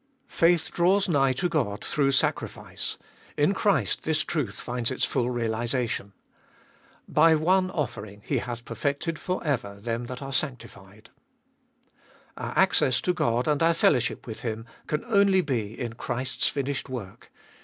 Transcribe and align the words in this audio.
Faith 0.25 0.71
draws 0.71 1.07
nigh 1.07 1.31
to 1.31 1.47
God 1.47 1.85
through 1.85 2.11
sacrifice; 2.11 2.97
in 3.37 3.53
Christ 3.53 4.01
this 4.01 4.21
truth 4.23 4.55
finds 4.55 4.89
its 4.89 5.05
full 5.05 5.29
realisation. 5.29 6.13
By 7.07 7.35
one 7.35 7.69
offering 7.69 8.23
He 8.25 8.39
hath 8.39 8.65
per 8.65 8.73
fected 8.73 9.19
for 9.19 9.43
ever 9.45 9.75
them 9.75 10.05
that 10.05 10.23
are 10.23 10.33
sanctified. 10.33 11.11
Our 12.35 12.57
access 12.57 12.99
to 13.01 13.13
God 13.13 13.47
and 13.47 13.61
our 13.61 13.75
fellowship 13.75 14.25
with 14.25 14.41
Him 14.41 14.65
can 14.87 15.05
only 15.05 15.41
be 15.41 15.79
in 15.79 15.93
Christ's 15.93 16.47
finished 16.47 16.89
work. 16.89 17.31